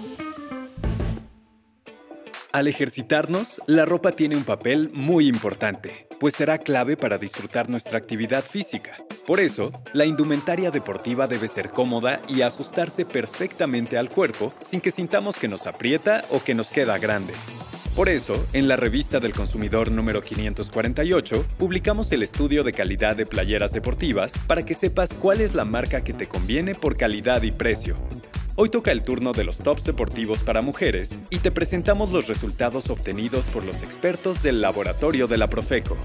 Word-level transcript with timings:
Al 2.52 2.68
ejercitarnos, 2.68 3.60
la 3.66 3.86
ropa 3.86 4.12
tiene 4.12 4.38
un 4.38 4.44
papel 4.44 4.92
muy 4.94 5.28
importante, 5.28 6.08
pues 6.20 6.36
será 6.36 6.60
clave 6.60 6.96
para 6.96 7.18
disfrutar 7.18 7.70
nuestra 7.70 7.98
actividad 7.98 8.44
física. 8.44 8.92
Por 9.26 9.40
eso, 9.40 9.72
la 9.94 10.06
indumentaria 10.06 10.70
deportiva 10.70 11.26
debe 11.26 11.48
ser 11.48 11.72
cómoda 11.72 12.22
y 12.28 12.44
ajustarse 12.44 13.04
perfectamente 13.04 13.98
al 13.98 14.10
cuerpo 14.10 14.54
sin 14.64 14.80
que 14.80 14.92
sintamos 14.92 15.38
que 15.38 15.48
nos 15.48 15.66
aprieta 15.66 16.24
o 16.30 16.44
que 16.44 16.54
nos 16.54 16.70
queda 16.70 17.00
grande. 17.00 17.34
Por 18.00 18.08
eso, 18.08 18.48
en 18.54 18.70
la 18.70 18.78
revista 18.78 19.20
del 19.20 19.34
consumidor 19.34 19.92
número 19.92 20.22
548, 20.22 21.46
publicamos 21.58 22.10
el 22.14 22.24
estudio 22.24 22.64
de 22.64 22.72
calidad 22.72 23.18
de 23.18 23.26
playeras 23.26 23.74
deportivas 23.74 24.32
para 24.48 24.64
que 24.64 24.74
sepas 24.74 25.14
cuál 25.14 25.42
es 25.42 25.54
la 25.54 25.66
marca 25.66 26.02
que 26.02 26.14
te 26.14 26.26
conviene 26.26 26.76
por 26.76 26.96
calidad 26.96 27.42
y 27.42 27.52
precio. 27.52 27.98
Hoy 28.62 28.68
toca 28.68 28.92
el 28.92 29.04
turno 29.04 29.32
de 29.32 29.46
los 29.46 29.58
tops 29.60 29.86
deportivos 29.86 30.40
para 30.40 30.62
mujeres 30.62 31.18
y 31.30 31.38
te 31.38 31.50
presentamos 31.50 32.12
los 32.12 32.28
resultados 32.28 32.90
obtenidos 32.90 33.46
por 33.46 33.64
los 33.64 33.82
expertos 33.84 34.44
del 34.44 34.60
laboratorio 34.60 35.28
de 35.28 35.38
la 35.38 35.48
Profeco 35.48 35.96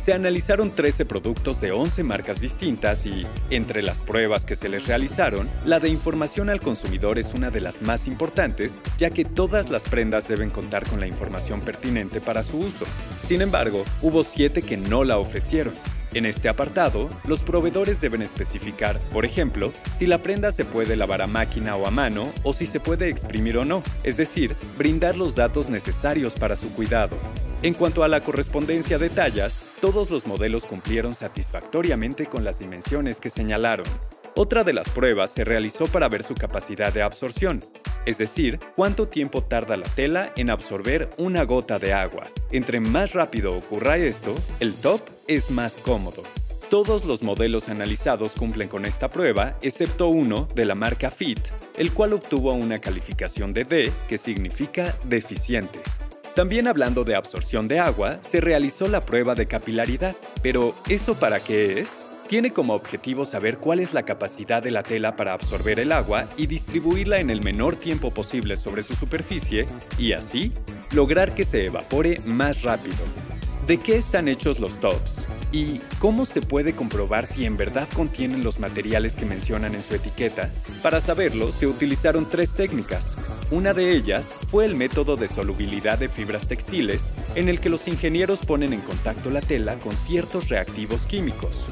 se 0.00 0.14
analizaron 0.14 0.72
13 0.72 1.04
productos 1.04 1.60
de 1.60 1.72
11 1.72 2.04
marcas 2.04 2.40
distintas 2.40 3.04
y, 3.04 3.26
entre 3.50 3.82
las 3.82 4.00
pruebas 4.00 4.46
que 4.46 4.56
se 4.56 4.70
les 4.70 4.86
realizaron, 4.86 5.46
la 5.66 5.78
de 5.78 5.90
información 5.90 6.48
al 6.48 6.58
consumidor 6.58 7.18
es 7.18 7.34
una 7.34 7.50
de 7.50 7.60
las 7.60 7.82
más 7.82 8.06
importantes, 8.06 8.80
ya 8.96 9.10
que 9.10 9.26
todas 9.26 9.68
las 9.68 9.82
prendas 9.82 10.26
deben 10.26 10.48
contar 10.48 10.88
con 10.88 11.00
la 11.00 11.06
información 11.06 11.60
pertinente 11.60 12.22
para 12.22 12.42
su 12.42 12.60
uso. 12.60 12.86
Sin 13.22 13.42
embargo, 13.42 13.84
hubo 14.00 14.22
7 14.22 14.62
que 14.62 14.78
no 14.78 15.04
la 15.04 15.18
ofrecieron. 15.18 15.74
En 16.12 16.26
este 16.26 16.48
apartado, 16.48 17.08
los 17.28 17.42
proveedores 17.42 18.00
deben 18.00 18.22
especificar, 18.22 18.98
por 19.12 19.24
ejemplo, 19.24 19.72
si 19.96 20.06
la 20.06 20.18
prenda 20.18 20.50
se 20.50 20.64
puede 20.64 20.96
lavar 20.96 21.22
a 21.22 21.28
máquina 21.28 21.76
o 21.76 21.86
a 21.86 21.92
mano 21.92 22.32
o 22.42 22.52
si 22.52 22.66
se 22.66 22.80
puede 22.80 23.08
exprimir 23.08 23.56
o 23.58 23.64
no, 23.64 23.84
es 24.02 24.16
decir, 24.16 24.56
brindar 24.76 25.16
los 25.16 25.36
datos 25.36 25.68
necesarios 25.68 26.34
para 26.34 26.56
su 26.56 26.70
cuidado. 26.72 27.16
En 27.62 27.74
cuanto 27.74 28.02
a 28.02 28.08
la 28.08 28.24
correspondencia 28.24 28.98
de 28.98 29.08
tallas, 29.08 29.66
todos 29.80 30.10
los 30.10 30.26
modelos 30.26 30.64
cumplieron 30.64 31.14
satisfactoriamente 31.14 32.26
con 32.26 32.42
las 32.42 32.58
dimensiones 32.58 33.20
que 33.20 33.30
señalaron. 33.30 33.86
Otra 34.34 34.64
de 34.64 34.72
las 34.72 34.88
pruebas 34.88 35.30
se 35.30 35.44
realizó 35.44 35.86
para 35.86 36.08
ver 36.08 36.24
su 36.24 36.34
capacidad 36.34 36.92
de 36.92 37.02
absorción, 37.02 37.60
es 38.06 38.18
decir, 38.18 38.58
cuánto 38.74 39.08
tiempo 39.08 39.42
tarda 39.42 39.76
la 39.76 39.88
tela 39.88 40.32
en 40.36 40.50
absorber 40.50 41.08
una 41.18 41.44
gota 41.44 41.78
de 41.78 41.92
agua. 41.92 42.24
Entre 42.50 42.80
más 42.80 43.12
rápido 43.12 43.56
ocurra 43.56 43.96
esto, 43.96 44.34
el 44.60 44.74
top 44.74 45.02
es 45.26 45.50
más 45.50 45.74
cómodo. 45.74 46.22
Todos 46.70 47.04
los 47.04 47.22
modelos 47.22 47.68
analizados 47.68 48.32
cumplen 48.32 48.68
con 48.68 48.84
esta 48.84 49.10
prueba, 49.10 49.58
excepto 49.60 50.08
uno 50.08 50.48
de 50.54 50.64
la 50.64 50.76
marca 50.76 51.10
Fit, 51.10 51.40
el 51.76 51.92
cual 51.92 52.12
obtuvo 52.12 52.52
una 52.52 52.78
calificación 52.78 53.52
de 53.52 53.64
D, 53.64 53.92
que 54.08 54.18
significa 54.18 54.96
deficiente. 55.04 55.80
También 56.34 56.68
hablando 56.68 57.02
de 57.02 57.16
absorción 57.16 57.66
de 57.66 57.80
agua, 57.80 58.20
se 58.22 58.40
realizó 58.40 58.86
la 58.86 59.04
prueba 59.04 59.34
de 59.34 59.46
capilaridad. 59.46 60.14
Pero, 60.42 60.74
¿eso 60.88 61.14
para 61.14 61.40
qué 61.40 61.80
es? 61.80 62.06
Tiene 62.30 62.52
como 62.52 62.74
objetivo 62.74 63.24
saber 63.24 63.58
cuál 63.58 63.80
es 63.80 63.92
la 63.92 64.04
capacidad 64.04 64.62
de 64.62 64.70
la 64.70 64.84
tela 64.84 65.16
para 65.16 65.32
absorber 65.32 65.80
el 65.80 65.90
agua 65.90 66.28
y 66.36 66.46
distribuirla 66.46 67.18
en 67.18 67.28
el 67.28 67.42
menor 67.42 67.74
tiempo 67.74 68.14
posible 68.14 68.56
sobre 68.56 68.84
su 68.84 68.94
superficie 68.94 69.66
y 69.98 70.12
así 70.12 70.52
lograr 70.92 71.34
que 71.34 71.42
se 71.42 71.66
evapore 71.66 72.20
más 72.24 72.62
rápido. 72.62 72.98
¿De 73.66 73.78
qué 73.78 73.96
están 73.96 74.28
hechos 74.28 74.60
los 74.60 74.78
tops? 74.78 75.26
¿Y 75.50 75.80
cómo 75.98 76.24
se 76.24 76.40
puede 76.40 76.72
comprobar 76.72 77.26
si 77.26 77.46
en 77.46 77.56
verdad 77.56 77.88
contienen 77.96 78.44
los 78.44 78.60
materiales 78.60 79.16
que 79.16 79.26
mencionan 79.26 79.74
en 79.74 79.82
su 79.82 79.96
etiqueta? 79.96 80.48
Para 80.84 81.00
saberlo, 81.00 81.50
se 81.50 81.66
utilizaron 81.66 82.30
tres 82.30 82.54
técnicas. 82.54 83.16
Una 83.50 83.74
de 83.74 83.90
ellas 83.90 84.36
fue 84.52 84.66
el 84.66 84.76
método 84.76 85.16
de 85.16 85.26
solubilidad 85.26 85.98
de 85.98 86.08
fibras 86.08 86.46
textiles, 86.46 87.10
en 87.34 87.48
el 87.48 87.58
que 87.58 87.70
los 87.70 87.88
ingenieros 87.88 88.38
ponen 88.38 88.72
en 88.72 88.82
contacto 88.82 89.30
la 89.30 89.40
tela 89.40 89.74
con 89.80 89.96
ciertos 89.96 90.48
reactivos 90.48 91.06
químicos. 91.06 91.66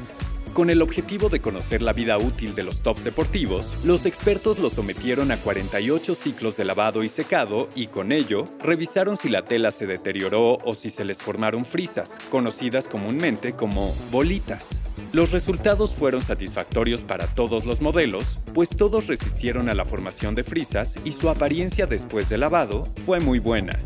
Con 0.53 0.69
el 0.69 0.81
objetivo 0.81 1.29
de 1.29 1.39
conocer 1.39 1.81
la 1.81 1.93
vida 1.93 2.17
útil 2.17 2.55
de 2.55 2.63
los 2.63 2.81
tops 2.81 3.03
deportivos, 3.03 3.85
los 3.85 4.05
expertos 4.05 4.59
los 4.59 4.73
sometieron 4.73 5.31
a 5.31 5.37
48 5.37 6.15
ciclos 6.15 6.57
de 6.57 6.65
lavado 6.65 7.03
y 7.03 7.09
secado 7.09 7.69
y 7.75 7.87
con 7.87 8.11
ello 8.11 8.45
revisaron 8.61 9.15
si 9.15 9.29
la 9.29 9.43
tela 9.43 9.71
se 9.71 9.85
deterioró 9.85 10.57
o 10.65 10.75
si 10.75 10.89
se 10.89 11.05
les 11.05 11.19
formaron 11.19 11.65
frisas, 11.65 12.17
conocidas 12.29 12.87
comúnmente 12.87 13.53
como 13.53 13.95
bolitas. 14.11 14.79
Los 15.13 15.31
resultados 15.31 15.93
fueron 15.93 16.21
satisfactorios 16.21 17.03
para 17.03 17.25
todos 17.27 17.65
los 17.65 17.81
modelos, 17.81 18.39
pues 18.53 18.69
todos 18.69 19.07
resistieron 19.07 19.69
a 19.69 19.73
la 19.73 19.85
formación 19.85 20.35
de 20.35 20.43
frisas 20.43 20.97
y 21.05 21.13
su 21.13 21.29
apariencia 21.29 21.85
después 21.85 22.27
de 22.27 22.37
lavado 22.37 22.85
fue 23.05 23.19
muy 23.19 23.39
buena. 23.39 23.79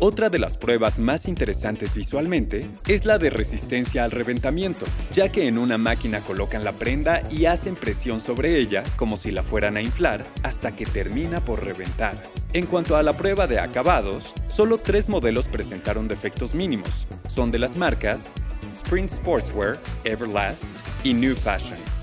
Otra 0.00 0.28
de 0.28 0.38
las 0.38 0.56
pruebas 0.56 0.98
más 0.98 1.26
interesantes 1.26 1.94
visualmente 1.94 2.68
es 2.88 3.04
la 3.04 3.18
de 3.18 3.30
resistencia 3.30 4.04
al 4.04 4.10
reventamiento, 4.10 4.86
ya 5.14 5.30
que 5.30 5.46
en 5.46 5.56
una 5.56 5.78
máquina 5.78 6.20
colocan 6.20 6.64
la 6.64 6.72
prenda 6.72 7.22
y 7.30 7.46
hacen 7.46 7.76
presión 7.76 8.20
sobre 8.20 8.58
ella 8.58 8.82
como 8.96 9.16
si 9.16 9.30
la 9.30 9.42
fueran 9.42 9.76
a 9.76 9.82
inflar 9.82 10.24
hasta 10.42 10.72
que 10.72 10.84
termina 10.84 11.40
por 11.40 11.64
reventar. 11.64 12.20
En 12.52 12.66
cuanto 12.66 12.96
a 12.96 13.02
la 13.02 13.16
prueba 13.16 13.46
de 13.46 13.60
acabados, 13.60 14.32
solo 14.48 14.78
tres 14.78 15.08
modelos 15.08 15.46
presentaron 15.46 16.08
defectos 16.08 16.54
mínimos. 16.54 17.06
Son 17.28 17.50
de 17.50 17.58
las 17.58 17.76
marcas 17.76 18.30
Sprint 18.70 19.10
Sportswear, 19.10 19.78
Everlast 20.04 20.64
y 21.04 21.14
New 21.14 21.36
Fashion. 21.36 21.93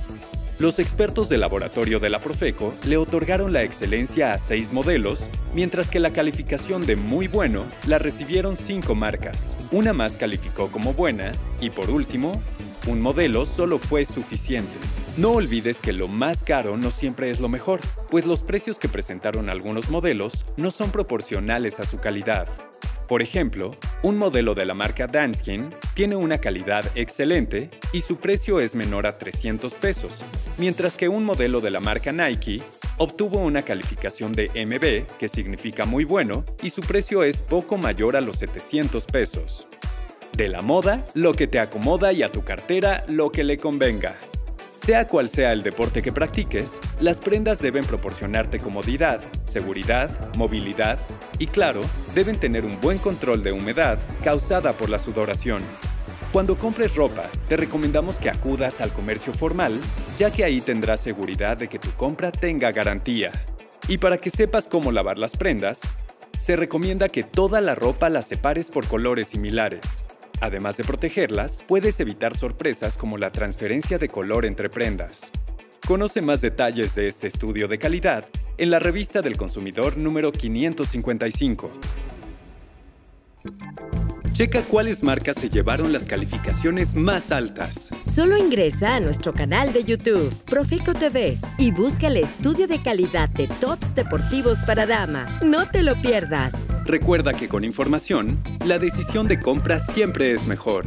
Los 0.61 0.77
expertos 0.77 1.27
del 1.27 1.39
laboratorio 1.39 1.99
de 1.99 2.11
la 2.11 2.19
Profeco 2.19 2.71
le 2.85 2.95
otorgaron 2.95 3.51
la 3.51 3.63
excelencia 3.63 4.31
a 4.31 4.37
seis 4.37 4.71
modelos, 4.71 5.23
mientras 5.55 5.89
que 5.89 5.99
la 5.99 6.11
calificación 6.11 6.85
de 6.85 6.95
muy 6.95 7.27
bueno 7.27 7.65
la 7.87 7.97
recibieron 7.97 8.55
cinco 8.55 8.93
marcas. 8.93 9.57
Una 9.71 9.91
más 9.91 10.15
calificó 10.15 10.69
como 10.69 10.93
buena 10.93 11.31
y 11.59 11.71
por 11.71 11.89
último, 11.89 12.39
un 12.85 13.01
modelo 13.01 13.47
solo 13.47 13.79
fue 13.79 14.05
suficiente. 14.05 14.71
No 15.17 15.31
olvides 15.31 15.81
que 15.81 15.93
lo 15.93 16.07
más 16.07 16.43
caro 16.43 16.77
no 16.77 16.91
siempre 16.91 17.31
es 17.31 17.39
lo 17.39 17.49
mejor, 17.49 17.79
pues 18.11 18.27
los 18.27 18.43
precios 18.43 18.77
que 18.77 18.87
presentaron 18.87 19.49
algunos 19.49 19.89
modelos 19.89 20.45
no 20.57 20.69
son 20.69 20.91
proporcionales 20.91 21.79
a 21.79 21.87
su 21.87 21.97
calidad. 21.97 22.47
Por 23.11 23.21
ejemplo, 23.21 23.73
Un 24.03 24.17
modelo 24.17 24.55
de 24.55 24.63
la 24.63 24.73
marca 24.73 25.05
Danskin 25.05 25.69
tiene 25.95 26.15
una 26.15 26.37
calidad 26.37 26.85
excelente 26.95 27.69
y 27.91 27.99
su 27.99 28.15
precio 28.15 28.61
es 28.61 28.73
menor 28.73 29.05
a 29.05 29.17
300 29.17 29.73
pesos, 29.73 30.23
mientras 30.57 30.95
que 30.95 31.09
un 31.09 31.25
modelo 31.25 31.59
de 31.59 31.71
la 31.71 31.81
marca 31.81 32.13
Nike 32.13 32.61
obtuvo 32.97 33.39
una 33.39 33.63
calificación 33.63 34.31
de 34.31 34.47
MB, 34.65 35.17
que 35.17 35.27
significa 35.27 35.85
muy 35.85 36.05
bueno, 36.05 36.45
y 36.63 36.69
su 36.69 36.83
precio 36.83 37.21
es 37.21 37.41
poco 37.41 37.77
mayor 37.77 38.15
a 38.15 38.21
los 38.21 38.37
700 38.37 39.05
pesos. 39.07 39.67
De 40.31 40.47
la 40.47 40.61
moda, 40.61 41.05
lo 41.13 41.33
que 41.33 41.47
te 41.47 41.59
acomoda 41.59 42.13
y 42.13 42.23
a 42.23 42.31
tu 42.31 42.45
cartera, 42.45 43.03
lo 43.09 43.29
que 43.29 43.43
le 43.43 43.57
convenga. 43.57 44.15
Sea 44.83 45.05
cual 45.05 45.29
sea 45.29 45.53
el 45.53 45.61
deporte 45.61 46.01
que 46.01 46.11
practiques, 46.11 46.79
las 46.99 47.19
prendas 47.19 47.59
deben 47.59 47.85
proporcionarte 47.85 48.59
comodidad, 48.59 49.21
seguridad, 49.45 50.09
movilidad 50.35 50.97
y 51.37 51.45
claro, 51.45 51.81
deben 52.15 52.39
tener 52.39 52.65
un 52.65 52.81
buen 52.81 52.97
control 52.97 53.43
de 53.43 53.51
humedad 53.51 53.99
causada 54.23 54.73
por 54.73 54.89
la 54.89 54.97
sudoración. 54.97 55.61
Cuando 56.33 56.57
compres 56.57 56.95
ropa, 56.95 57.29
te 57.47 57.57
recomendamos 57.57 58.17
que 58.17 58.31
acudas 58.31 58.81
al 58.81 58.91
comercio 58.91 59.33
formal, 59.33 59.79
ya 60.17 60.31
que 60.31 60.43
ahí 60.43 60.61
tendrás 60.61 61.01
seguridad 61.01 61.57
de 61.57 61.67
que 61.67 61.77
tu 61.77 61.91
compra 61.91 62.31
tenga 62.31 62.71
garantía. 62.71 63.31
Y 63.87 63.99
para 63.99 64.17
que 64.17 64.31
sepas 64.31 64.67
cómo 64.67 64.91
lavar 64.91 65.19
las 65.19 65.37
prendas, 65.37 65.81
se 66.39 66.55
recomienda 66.55 67.07
que 67.07 67.21
toda 67.21 67.61
la 67.61 67.75
ropa 67.75 68.09
la 68.09 68.23
separes 68.23 68.71
por 68.71 68.87
colores 68.87 69.27
similares. 69.27 70.03
Además 70.41 70.75
de 70.75 70.83
protegerlas, 70.83 71.63
puedes 71.67 71.99
evitar 71.99 72.35
sorpresas 72.35 72.97
como 72.97 73.17
la 73.17 73.31
transferencia 73.31 73.99
de 73.99 74.09
color 74.09 74.45
entre 74.45 74.69
prendas. 74.69 75.31
Conoce 75.87 76.21
más 76.21 76.41
detalles 76.41 76.95
de 76.95 77.07
este 77.07 77.27
estudio 77.27 77.67
de 77.67 77.77
calidad 77.77 78.25
en 78.57 78.71
la 78.71 78.79
revista 78.79 79.21
del 79.21 79.37
consumidor 79.37 79.97
número 79.97 80.31
555. 80.31 81.69
Checa 84.33 84.63
cuáles 84.63 85.03
marcas 85.03 85.37
se 85.37 85.49
llevaron 85.49 85.93
las 85.93 86.05
calificaciones 86.05 86.95
más 86.95 87.31
altas. 87.31 87.89
Solo 88.09 88.37
ingresa 88.37 88.95
a 88.95 88.99
nuestro 88.99 89.33
canal 89.33 89.73
de 89.73 89.83
YouTube, 89.83 90.33
Profeco 90.45 90.93
TV, 90.93 91.37
y 91.59 91.71
busca 91.71 92.07
el 92.07 92.17
estudio 92.17 92.67
de 92.67 92.81
calidad 92.81 93.29
de 93.29 93.47
tops 93.47 93.93
deportivos 93.93 94.57
para 94.65 94.87
dama. 94.87 95.39
No 95.43 95.69
te 95.69 95.83
lo 95.83 96.01
pierdas. 96.01 96.53
Recuerda 96.91 97.31
que 97.31 97.47
con 97.47 97.63
información, 97.63 98.43
la 98.65 98.77
decisión 98.77 99.29
de 99.29 99.39
compra 99.39 99.79
siempre 99.79 100.33
es 100.33 100.45
mejor. 100.45 100.85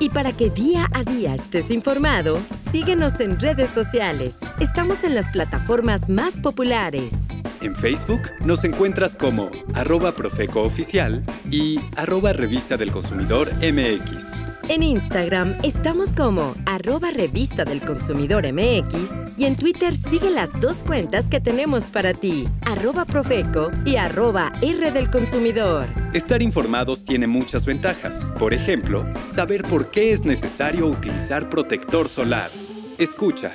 Y 0.00 0.10
para 0.10 0.32
que 0.32 0.50
día 0.50 0.88
a 0.92 1.04
día 1.04 1.36
estés 1.36 1.70
informado, 1.70 2.40
síguenos 2.72 3.20
en 3.20 3.38
redes 3.38 3.68
sociales. 3.68 4.34
Estamos 4.58 5.04
en 5.04 5.14
las 5.14 5.28
plataformas 5.28 6.08
más 6.08 6.40
populares. 6.40 7.12
En 7.60 7.72
Facebook 7.72 8.22
nos 8.44 8.64
encuentras 8.64 9.14
como 9.14 9.52
arroba 9.74 10.10
Profeco 10.10 10.62
Oficial 10.62 11.22
y 11.48 11.78
arroba 11.96 12.32
Revista 12.32 12.76
del 12.76 12.90
Consumidor 12.90 13.48
MX. 13.62 14.33
En 14.68 14.82
Instagram 14.82 15.54
estamos 15.62 16.14
como 16.14 16.54
arroba 16.64 17.10
Revista 17.10 17.66
del 17.66 17.82
Consumidor 17.82 18.50
MX 18.50 19.10
y 19.36 19.44
en 19.44 19.56
Twitter 19.56 19.94
sigue 19.94 20.30
las 20.30 20.58
dos 20.58 20.78
cuentas 20.78 21.28
que 21.28 21.38
tenemos 21.38 21.90
para 21.90 22.14
ti, 22.14 22.48
arroba 22.62 23.04
Profeco 23.04 23.70
y 23.84 23.96
arroba 23.96 24.52
R 24.62 24.90
del 24.90 25.10
Consumidor. 25.10 25.84
Estar 26.14 26.40
informados 26.40 27.04
tiene 27.04 27.26
muchas 27.26 27.66
ventajas. 27.66 28.24
Por 28.38 28.54
ejemplo, 28.54 29.04
saber 29.26 29.64
por 29.64 29.90
qué 29.90 30.12
es 30.12 30.24
necesario 30.24 30.86
utilizar 30.86 31.50
protector 31.50 32.08
solar. 32.08 32.50
Escucha. 32.96 33.52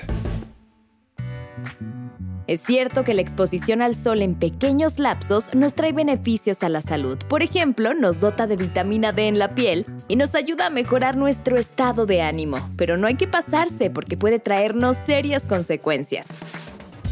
Es 2.49 2.61
cierto 2.61 3.03
que 3.03 3.13
la 3.13 3.21
exposición 3.21 3.83
al 3.83 3.93
sol 3.95 4.23
en 4.23 4.33
pequeños 4.33 4.97
lapsos 4.97 5.53
nos 5.53 5.75
trae 5.75 5.93
beneficios 5.93 6.63
a 6.63 6.69
la 6.69 6.81
salud. 6.81 7.19
Por 7.29 7.43
ejemplo, 7.43 7.93
nos 7.93 8.21
dota 8.21 8.47
de 8.47 8.55
vitamina 8.55 9.11
D 9.11 9.27
en 9.27 9.37
la 9.37 9.49
piel 9.49 9.85
y 10.07 10.15
nos 10.15 10.33
ayuda 10.33 10.65
a 10.65 10.69
mejorar 10.71 11.15
nuestro 11.15 11.57
estado 11.57 12.07
de 12.07 12.23
ánimo. 12.23 12.57
Pero 12.75 12.97
no 12.97 13.05
hay 13.05 13.17
que 13.17 13.27
pasarse 13.27 13.91
porque 13.91 14.17
puede 14.17 14.39
traernos 14.39 14.97
serias 15.05 15.43
consecuencias. 15.43 16.25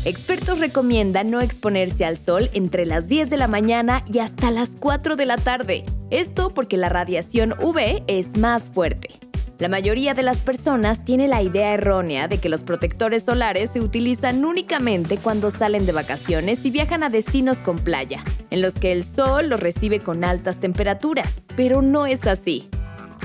Expertos 0.05 0.57
recomiendan 0.57 1.29
no 1.29 1.39
exponerse 1.39 2.03
al 2.03 2.17
sol 2.17 2.49
entre 2.53 2.87
las 2.87 3.07
10 3.07 3.29
de 3.29 3.37
la 3.37 3.47
mañana 3.47 4.03
y 4.11 4.17
hasta 4.17 4.49
las 4.49 4.69
4 4.79 5.17
de 5.17 5.25
la 5.27 5.37
tarde. 5.37 5.85
Esto 6.09 6.51
porque 6.51 6.77
la 6.77 6.89
radiación 6.89 7.53
UV 7.61 8.01
es 8.07 8.37
más 8.37 8.69
fuerte. 8.69 9.26
La 9.59 9.69
mayoría 9.69 10.13
de 10.13 10.21
las 10.21 10.37
personas 10.37 11.03
tiene 11.03 11.27
la 11.27 11.41
idea 11.41 11.73
errónea 11.73 12.27
de 12.27 12.37
que 12.37 12.47
los 12.47 12.61
protectores 12.61 13.23
solares 13.23 13.71
se 13.71 13.81
utilizan 13.81 14.45
únicamente 14.45 15.17
cuando 15.17 15.49
salen 15.49 15.87
de 15.87 15.93
vacaciones 15.93 16.63
y 16.63 16.69
viajan 16.69 17.01
a 17.01 17.09
destinos 17.09 17.57
con 17.57 17.79
playa, 17.79 18.23
en 18.51 18.61
los 18.61 18.75
que 18.75 18.91
el 18.91 19.03
sol 19.03 19.49
los 19.49 19.59
recibe 19.59 19.99
con 19.99 20.23
altas 20.23 20.57
temperaturas, 20.57 21.41
pero 21.55 21.81
no 21.81 22.05
es 22.05 22.27
así. 22.27 22.69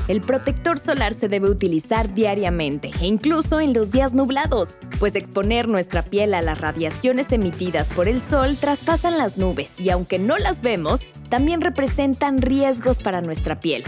El 0.09 0.23
protector 0.23 0.79
solar 0.79 1.13
se 1.13 1.29
debe 1.29 1.51
utilizar 1.51 2.13
diariamente 2.15 2.91
e 3.03 3.07
incluso 3.07 3.61
en 3.61 3.75
los 3.75 3.93
días 3.93 4.15
nublados, 4.15 4.71
pues 4.99 5.15
exponer 5.17 5.69
nuestra 5.69 6.03
piel 6.03 6.33
a 6.33 6.41
las 6.41 6.59
radiaciones 6.59 7.31
emitidas 7.31 7.89
por 7.89 8.09
el 8.09 8.23
sol 8.23 8.57
traspasan 8.59 9.19
las 9.19 9.37
nubes 9.37 9.79
y 9.79 9.91
aunque 9.91 10.19
no 10.19 10.39
las 10.39 10.63
vemos, 10.63 11.01
también 11.29 11.61
representan 11.61 12.41
riesgos 12.41 12.97
para 12.99 13.21
nuestra 13.21 13.61
piel. 13.61 13.85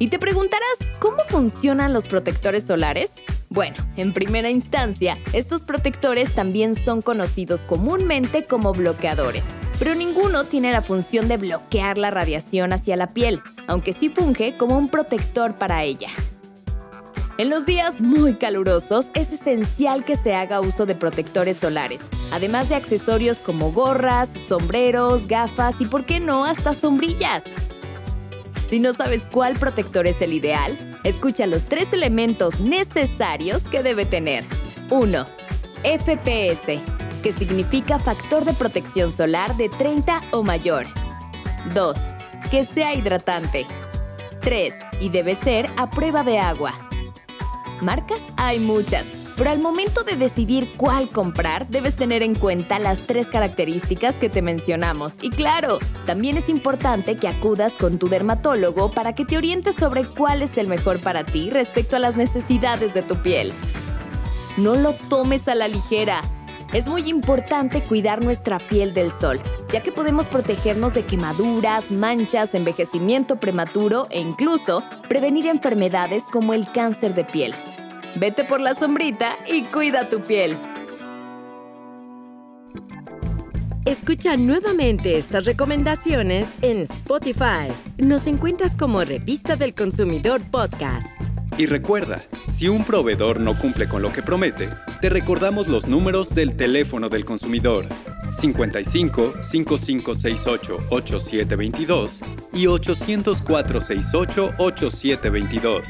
Y 0.00 0.08
te 0.08 0.18
preguntarás, 0.18 0.78
¿cómo 1.00 1.24
funcionan 1.28 1.92
los 1.92 2.06
protectores 2.06 2.64
solares? 2.64 3.10
Bueno, 3.48 3.76
en 3.96 4.12
primera 4.12 4.48
instancia, 4.48 5.18
estos 5.32 5.62
protectores 5.62 6.34
también 6.34 6.76
son 6.76 7.02
conocidos 7.02 7.60
comúnmente 7.60 8.44
como 8.44 8.72
bloqueadores, 8.72 9.42
pero 9.78 9.96
ninguno 9.96 10.44
tiene 10.44 10.70
la 10.70 10.82
función 10.82 11.26
de 11.26 11.36
bloquear 11.36 11.98
la 11.98 12.10
radiación 12.10 12.72
hacia 12.72 12.94
la 12.94 13.08
piel, 13.08 13.40
aunque 13.66 13.92
sí 13.92 14.08
funge 14.08 14.54
como 14.56 14.78
un 14.78 14.88
protector 14.88 15.56
para 15.56 15.82
ella. 15.82 16.10
En 17.36 17.50
los 17.50 17.66
días 17.66 18.00
muy 18.00 18.34
calurosos 18.34 19.06
es 19.14 19.32
esencial 19.32 20.04
que 20.04 20.16
se 20.16 20.34
haga 20.34 20.60
uso 20.60 20.86
de 20.86 20.94
protectores 20.94 21.56
solares, 21.56 22.00
además 22.32 22.68
de 22.68 22.74
accesorios 22.74 23.38
como 23.38 23.72
gorras, 23.72 24.28
sombreros, 24.48 25.26
gafas 25.26 25.80
y, 25.80 25.86
por 25.86 26.04
qué 26.04 26.20
no, 26.20 26.44
hasta 26.44 26.74
sombrillas. 26.74 27.42
Si 28.68 28.80
no 28.80 28.92
sabes 28.92 29.22
cuál 29.30 29.54
protector 29.54 30.06
es 30.06 30.20
el 30.20 30.34
ideal, 30.34 30.78
escucha 31.02 31.46
los 31.46 31.64
tres 31.64 31.90
elementos 31.94 32.60
necesarios 32.60 33.62
que 33.62 33.82
debe 33.82 34.04
tener. 34.04 34.44
1. 34.90 35.24
FPS, 35.84 36.78
que 37.22 37.32
significa 37.32 37.98
factor 37.98 38.44
de 38.44 38.52
protección 38.52 39.10
solar 39.10 39.56
de 39.56 39.70
30 39.70 40.20
o 40.32 40.42
mayor. 40.42 40.86
2. 41.72 41.96
Que 42.50 42.64
sea 42.64 42.94
hidratante. 42.94 43.66
3. 44.40 44.74
Y 45.00 45.08
debe 45.08 45.34
ser 45.34 45.66
a 45.78 45.88
prueba 45.88 46.22
de 46.22 46.38
agua. 46.38 46.74
Marcas 47.80 48.20
hay 48.36 48.58
muchas, 48.58 49.06
pero 49.38 49.50
al 49.50 49.60
momento 49.60 50.02
de 50.02 50.16
decidir 50.16 50.72
cuál 50.76 51.08
comprar, 51.08 51.68
debes 51.68 51.94
tener 51.94 52.24
en 52.24 52.34
cuenta 52.34 52.80
las 52.80 53.06
tres 53.06 53.28
características 53.28 54.16
que 54.16 54.28
te 54.28 54.42
mencionamos. 54.42 55.14
Y 55.22 55.30
claro, 55.30 55.78
también 56.06 56.36
es 56.36 56.48
importante 56.48 57.16
que 57.16 57.28
acudas 57.28 57.74
con 57.74 58.00
tu 58.00 58.08
dermatólogo 58.08 58.90
para 58.90 59.14
que 59.14 59.24
te 59.24 59.36
orientes 59.36 59.76
sobre 59.76 60.04
cuál 60.04 60.42
es 60.42 60.58
el 60.58 60.66
mejor 60.66 61.00
para 61.00 61.24
ti 61.24 61.50
respecto 61.50 61.94
a 61.94 62.00
las 62.00 62.16
necesidades 62.16 62.94
de 62.94 63.02
tu 63.02 63.14
piel. 63.22 63.52
No 64.56 64.74
lo 64.74 64.92
tomes 64.92 65.46
a 65.46 65.54
la 65.54 65.68
ligera. 65.68 66.20
Es 66.72 66.88
muy 66.88 67.08
importante 67.08 67.80
cuidar 67.82 68.24
nuestra 68.24 68.58
piel 68.58 68.92
del 68.92 69.12
sol, 69.12 69.40
ya 69.72 69.84
que 69.84 69.92
podemos 69.92 70.26
protegernos 70.26 70.94
de 70.94 71.04
quemaduras, 71.04 71.92
manchas, 71.92 72.54
envejecimiento 72.56 73.36
prematuro 73.36 74.08
e 74.10 74.18
incluso 74.18 74.82
prevenir 75.08 75.46
enfermedades 75.46 76.24
como 76.24 76.54
el 76.54 76.70
cáncer 76.72 77.14
de 77.14 77.24
piel. 77.24 77.54
Vete 78.18 78.44
por 78.44 78.60
la 78.60 78.74
sombrita 78.74 79.38
y 79.46 79.62
cuida 79.64 80.08
tu 80.08 80.20
piel. 80.20 80.56
Escucha 83.84 84.36
nuevamente 84.36 85.16
estas 85.16 85.44
recomendaciones 85.44 86.52
en 86.60 86.78
Spotify. 86.78 87.68
Nos 87.96 88.26
encuentras 88.26 88.74
como 88.74 89.04
Revista 89.04 89.54
del 89.54 89.72
Consumidor 89.72 90.42
Podcast. 90.50 91.20
Y 91.58 91.66
recuerda, 91.66 92.22
si 92.48 92.68
un 92.68 92.84
proveedor 92.84 93.40
no 93.40 93.56
cumple 93.56 93.88
con 93.88 94.02
lo 94.02 94.12
que 94.12 94.22
promete, 94.22 94.68
te 95.00 95.10
recordamos 95.10 95.68
los 95.68 95.86
números 95.86 96.34
del 96.34 96.56
teléfono 96.56 97.08
del 97.08 97.24
consumidor 97.24 97.86
55 98.30 99.34
5568 99.42 100.76
8722 100.90 102.20
y 102.52 102.66
804 102.66 103.80
68 103.80 104.54
8722. 104.58 105.88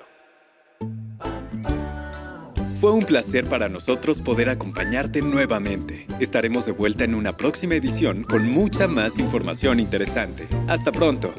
Fue 2.80 2.92
un 2.92 3.04
placer 3.04 3.46
para 3.46 3.70
nosotros 3.70 4.20
poder 4.20 4.50
acompañarte 4.50 5.22
nuevamente. 5.22 6.06
Estaremos 6.20 6.66
de 6.66 6.72
vuelta 6.72 7.04
en 7.04 7.14
una 7.14 7.34
próxima 7.36 7.74
edición 7.74 8.22
con 8.22 8.46
mucha 8.48 8.86
más 8.86 9.18
información 9.18 9.80
interesante. 9.80 10.46
Hasta 10.68 10.92
pronto. 10.92 11.32